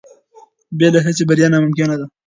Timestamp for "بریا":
1.29-1.47